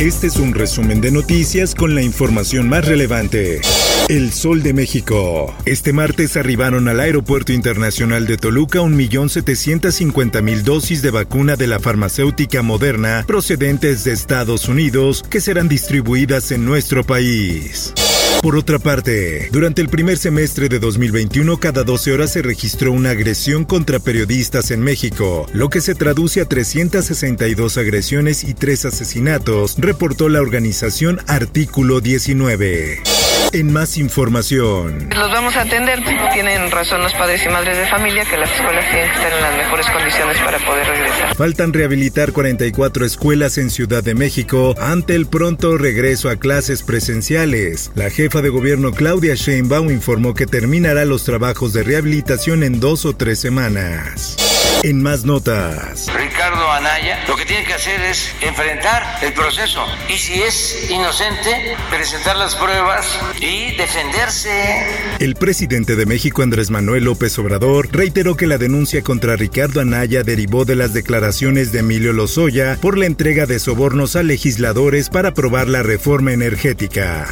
[0.00, 3.60] Este es un resumen de noticias con la información más relevante.
[4.08, 5.54] El Sol de México.
[5.66, 12.62] Este martes arribaron al Aeropuerto Internacional de Toluca 1.750.000 dosis de vacuna de la farmacéutica
[12.62, 17.92] moderna procedentes de Estados Unidos que serán distribuidas en nuestro país.
[18.42, 23.10] Por otra parte, durante el primer semestre de 2021, cada 12 horas se registró una
[23.10, 29.76] agresión contra periodistas en México, lo que se traduce a 362 agresiones y 3 asesinatos,
[29.76, 33.02] reportó la organización Artículo 19.
[33.52, 35.08] En más información.
[35.10, 36.00] Los vamos a atender.
[36.32, 39.42] Tienen razón los padres y madres de familia que las escuelas tienen que estar en
[39.42, 41.34] las mejores condiciones para poder regresar.
[41.34, 47.90] Faltan rehabilitar 44 escuelas en Ciudad de México ante el pronto regreso a clases presenciales.
[47.96, 53.04] La jefa de gobierno Claudia Sheinbaum informó que terminará los trabajos de rehabilitación en dos
[53.04, 54.36] o tres semanas.
[54.84, 56.06] En más notas.
[56.14, 61.76] Ricardo Anaya lo que tiene que hacer es enfrentar el proceso y si es inocente,
[61.90, 64.86] presentar las pruebas y defenderse.
[65.18, 70.22] El presidente de México, Andrés Manuel López Obrador, reiteró que la denuncia contra Ricardo Anaya
[70.22, 75.30] derivó de las declaraciones de Emilio Lozoya por la entrega de sobornos a legisladores para
[75.30, 77.26] aprobar la reforma energética.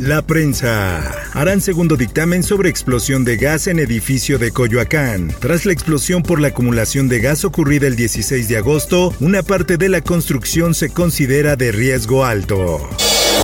[0.00, 1.12] La prensa.
[1.32, 5.32] Harán segundo dictamen sobre explosión de gas en edificio de Coyoacán.
[5.40, 9.76] Tras la explosión por la acumulación de gas ocurrida el 16 de agosto, una parte
[9.76, 12.88] de la construcción se considera de riesgo alto.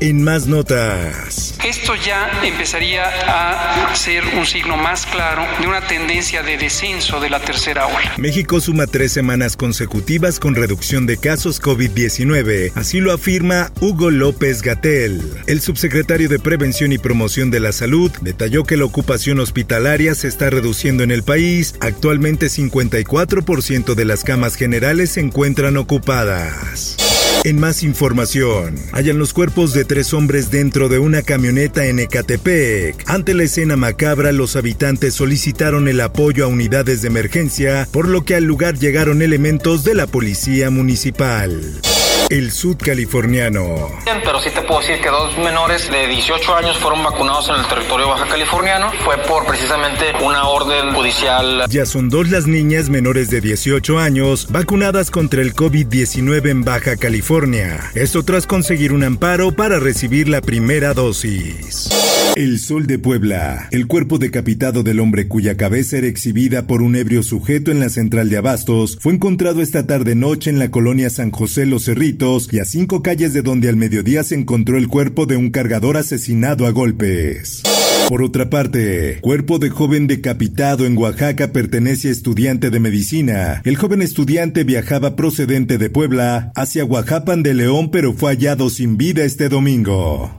[0.01, 1.55] En más notas.
[1.65, 7.31] Esto ya empezaría a ser un signo más claro de una tendencia de descenso de
[7.31, 8.15] la tercera ola.
[8.19, 14.63] México suma tres semanas consecutivas con reducción de casos COVID-19, así lo afirma Hugo López
[14.63, 15.23] Gatel.
[15.47, 20.29] El subsecretario de Prevención y Promoción de la Salud detalló que la ocupación hospitalaria se
[20.29, 21.75] está reduciendo en el país.
[21.81, 26.97] Actualmente 54% de las camas generales se encuentran ocupadas.
[27.45, 33.05] En más información, hallan los cuerpos de tres hombres dentro de una camioneta en Ecatepec.
[33.07, 38.25] Ante la escena macabra, los habitantes solicitaron el apoyo a unidades de emergencia, por lo
[38.25, 41.83] que al lugar llegaron elementos de la policía municipal.
[42.31, 43.91] El sudcaliforniano.
[44.05, 47.67] Pero sí te puedo decir que dos menores de 18 años fueron vacunados en el
[47.67, 48.91] territorio baja californiano.
[49.05, 51.65] Fue por precisamente una orden judicial.
[51.69, 56.97] Ya son dos las niñas menores de 18 años vacunadas contra el COVID-19 en Baja
[56.97, 57.91] California.
[57.95, 61.91] Esto tras conseguir un amparo para recibir la primera dosis.
[62.37, 63.69] El Sol de Puebla.
[63.71, 67.89] El cuerpo decapitado del hombre cuya cabeza era exhibida por un ebrio sujeto en la
[67.91, 72.59] central de Abastos fue encontrado esta tarde noche en la colonia San José Los Y
[72.59, 76.67] a cinco calles de donde al mediodía se encontró el cuerpo de un cargador asesinado
[76.67, 77.63] a golpes.
[78.11, 83.63] Por otra parte, cuerpo de joven decapitado en Oaxaca pertenece a estudiante de medicina.
[83.65, 88.99] El joven estudiante viajaba procedente de Puebla hacia Oaxapan de León pero fue hallado sin
[88.99, 90.37] vida este domingo.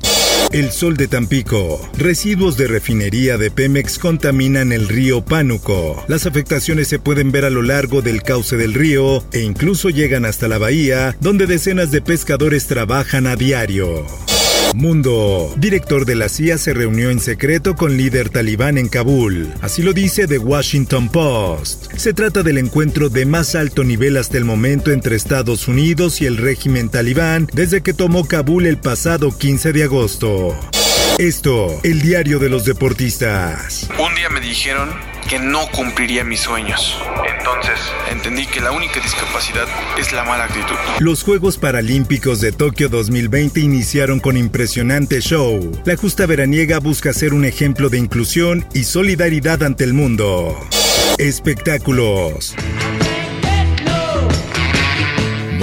[0.51, 1.89] El Sol de Tampico.
[1.97, 6.03] Residuos de refinería de Pemex contaminan el río Pánuco.
[6.07, 10.25] Las afectaciones se pueden ver a lo largo del cauce del río e incluso llegan
[10.25, 14.05] hasta la bahía, donde decenas de pescadores trabajan a diario.
[14.75, 15.53] Mundo.
[15.57, 19.53] Director de la CIA se reunió en secreto con líder talibán en Kabul.
[19.61, 21.91] Así lo dice The Washington Post.
[21.95, 26.25] Se trata del encuentro de más alto nivel hasta el momento entre Estados Unidos y
[26.25, 30.55] el régimen talibán desde que tomó Kabul el pasado 15 de agosto.
[31.17, 33.89] Esto, el diario de los deportistas.
[33.97, 36.97] Un día me dijeron que no cumpliría mis sueños.
[37.37, 37.79] Entonces
[38.11, 40.75] entendí que la única discapacidad es la mala actitud.
[40.99, 45.71] Los Juegos Paralímpicos de Tokio 2020 iniciaron con impresionante show.
[45.85, 50.57] La justa veraniega busca ser un ejemplo de inclusión y solidaridad ante el mundo.
[51.17, 52.55] Espectáculos.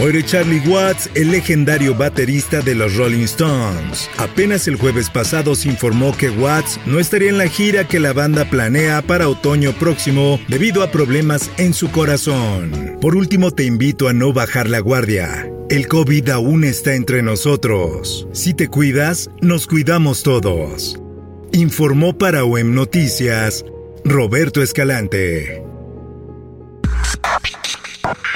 [0.03, 4.11] Muere Charlie Watts, el legendario baterista de los Rolling Stones.
[4.19, 8.13] Apenas el jueves pasado se informó que Watts no estaría en la gira que la
[8.13, 12.99] banda planea para otoño próximo debido a problemas en su corazón.
[13.01, 15.49] Por último, te invito a no bajar la guardia.
[15.71, 18.27] El COVID aún está entre nosotros.
[18.33, 21.01] Si te cuidas, nos cuidamos todos.
[21.53, 23.65] Informó para OEM Noticias
[24.05, 25.63] Roberto Escalante.